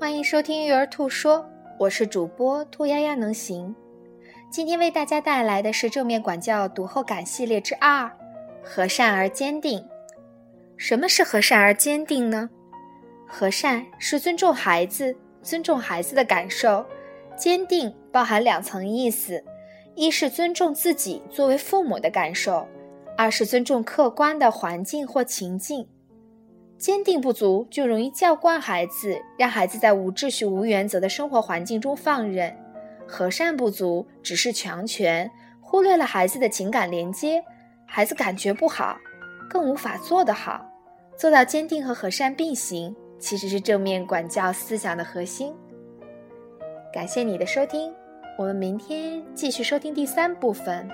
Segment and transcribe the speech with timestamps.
[0.00, 1.44] 欢迎收听育儿兔说，
[1.76, 3.74] 我是主播兔丫丫能行。
[4.48, 8.08] 今天为大家带来的是正面管教读后感系列之二：
[8.62, 9.84] 和善而坚定。
[10.76, 12.48] 什么是和善而坚定呢？
[13.26, 16.86] 和善是尊重孩子，尊重孩子的感受；
[17.36, 19.42] 坚定包含两层意思：
[19.96, 22.64] 一是尊重自己作为父母的感受，
[23.16, 25.88] 二是尊重客观的环境或情境。
[26.78, 32.52] 坚定不足，就容易教惯孩子，让孩子在无秩序、无原则的生活环境中放任；
[33.06, 35.28] 和善不足，只是强权，
[35.60, 37.42] 忽略了孩子的情感连接，
[37.84, 38.96] 孩子感觉不好，
[39.50, 40.64] 更无法做得好。
[41.16, 45.52] 做到坚定和和善并行，其实是正面管教思想的核心。
[46.94, 47.92] 感谢你的收听，
[48.38, 50.88] 我们明天继续收听第三部分。